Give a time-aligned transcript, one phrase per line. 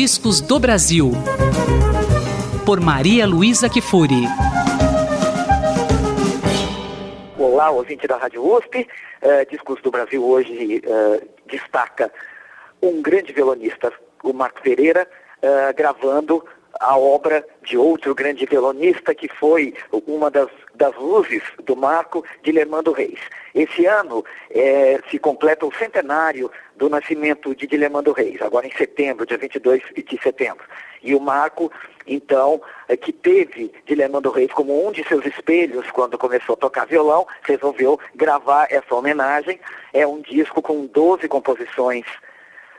[0.00, 1.10] Discos do Brasil.
[2.64, 4.26] Por Maria Luísa Kifuri.
[7.36, 8.86] Olá, ouvinte da Rádio USP.
[9.20, 12.12] Uh, Discos do Brasil hoje uh, destaca
[12.80, 13.92] um grande violonista,
[14.22, 15.04] o Marco Pereira,
[15.42, 16.44] uh, gravando
[16.80, 19.74] a obra de outro grande violonista que foi
[20.06, 23.18] uma das, das luzes do Marco, Guilhermando Reis.
[23.54, 29.26] Esse ano é, se completa o centenário do nascimento de Guilhermando Reis, agora em setembro,
[29.26, 30.64] dia 22 de setembro.
[31.02, 31.70] E o Marco,
[32.06, 36.86] então, é, que teve Guilhermando Reis como um de seus espelhos quando começou a tocar
[36.86, 39.60] violão, resolveu gravar essa homenagem.
[39.92, 42.04] É um disco com 12 composições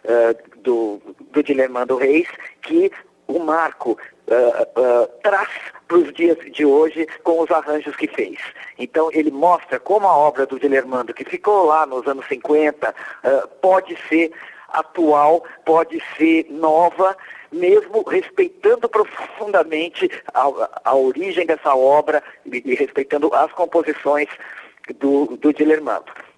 [0.02, 2.26] Uh, do, do Guilhermando Reis,
[2.62, 2.90] que
[3.30, 5.50] o Marco uh, uh, traz
[5.88, 8.40] para os dias de hoje com os arranjos que fez.
[8.78, 13.48] Então ele mostra como a obra do Guilhermando, que ficou lá nos anos 50, uh,
[13.62, 14.32] pode ser
[14.70, 17.16] atual, pode ser nova,
[17.52, 24.28] mesmo respeitando profundamente a, a origem dessa obra e, e respeitando as composições
[25.00, 25.54] do, do.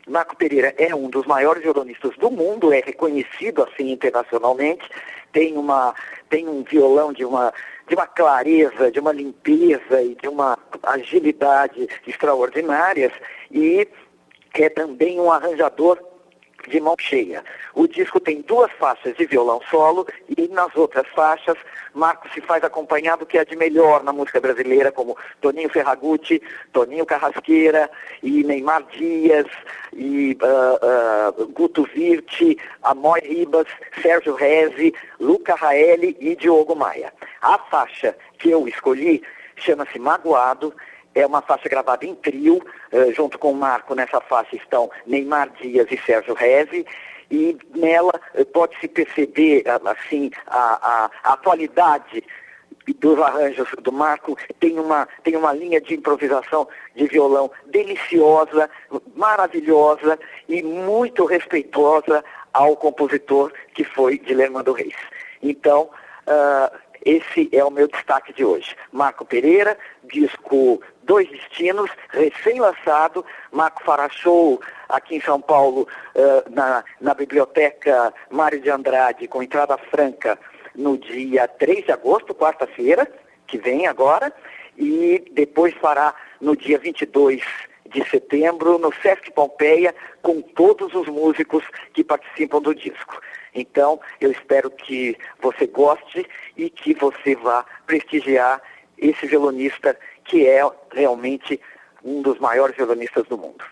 [0.07, 4.83] Marco Pereira é um dos maiores violonistas do mundo, é reconhecido assim internacionalmente,
[5.31, 5.93] tem, uma,
[6.29, 7.53] tem um violão de uma,
[7.87, 13.11] de uma clareza, de uma limpeza e de uma agilidade extraordinárias
[13.49, 13.87] e
[14.53, 15.97] é também um arranjador
[16.69, 17.43] de mão cheia.
[17.73, 20.05] O disco tem duas faixas de violão solo
[20.37, 21.57] e nas outras faixas
[21.93, 27.05] Marco se faz acompanhado que é de melhor na música brasileira, como Toninho Ferragutti, Toninho
[27.05, 27.89] Carrasqueira
[28.23, 29.47] e Neymar Dias
[29.93, 33.67] e uh, uh, Guto Virti, Amói Ribas,
[34.01, 37.13] Sérgio Reze, Luca Raeli e Diogo Maia.
[37.41, 39.21] A faixa que eu escolhi
[39.57, 40.73] chama-se Magoado
[41.13, 45.49] é uma faixa gravada em trio, uh, junto com o Marco, nessa faixa estão Neymar
[45.61, 46.85] Dias e Sérgio Reze,
[47.29, 52.23] e nela uh, pode-se perceber, assim, a, a, a atualidade
[52.99, 58.69] dos arranjos do Marco, tem uma, tem uma linha de improvisação de violão deliciosa,
[59.15, 60.19] maravilhosa
[60.49, 62.23] e muito respeitosa
[62.53, 64.95] ao compositor que foi Guilherme do Reis.
[65.41, 65.89] Então,
[66.27, 68.75] uh, esse é o meu destaque de hoje.
[68.91, 73.25] Marco Pereira, disco Dois Destinos, recém-lançado.
[73.51, 79.41] Marco fará show aqui em São Paulo, uh, na, na Biblioteca Mário de Andrade, com
[79.41, 80.37] entrada franca,
[80.75, 83.11] no dia 3 de agosto, quarta-feira,
[83.47, 84.31] que vem agora.
[84.77, 87.41] E depois fará no dia 22
[87.91, 91.63] de setembro no Sesc Pompeia com todos os músicos
[91.93, 93.19] que participam do disco.
[93.53, 96.25] Então, eu espero que você goste
[96.57, 98.61] e que você vá prestigiar
[98.97, 100.61] esse violonista que é
[100.93, 101.59] realmente
[102.03, 103.63] um dos maiores violonistas do mundo.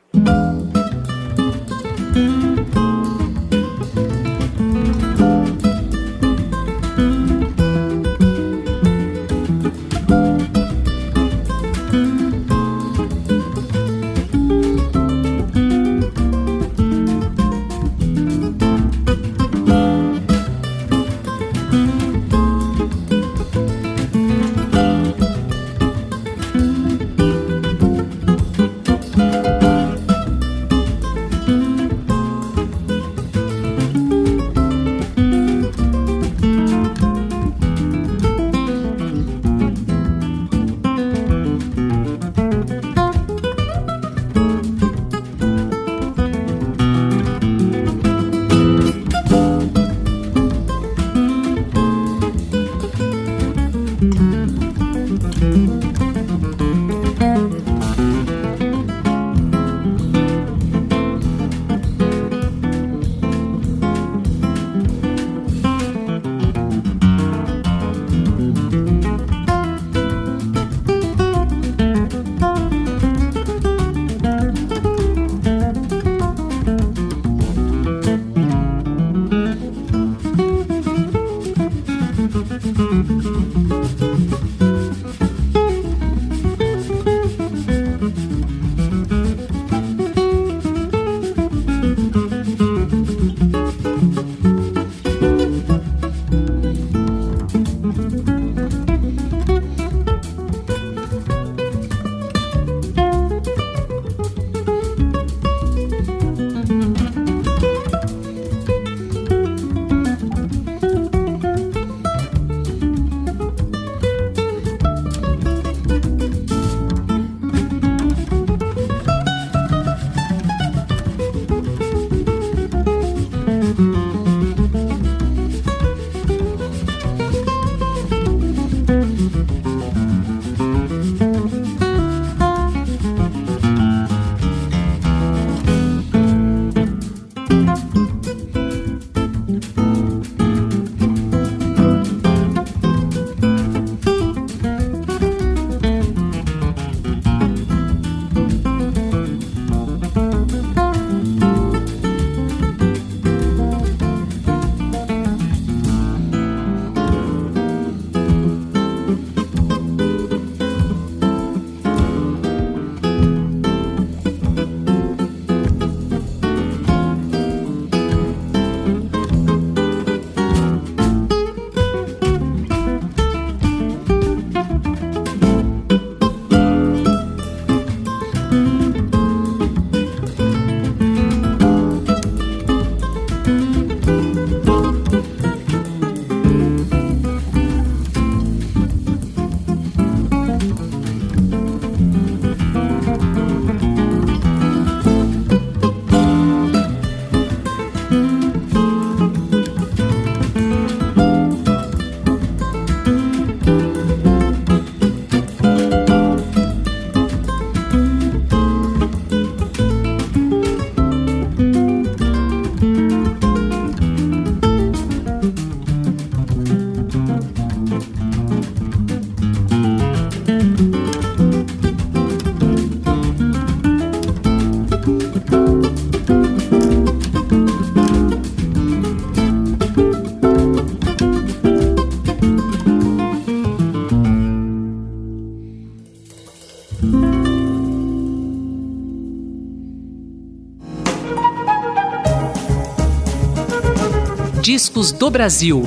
[244.71, 245.81] Discos do Brasil.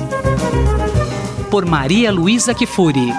[1.49, 3.13] Por Maria Luísa Kifuri.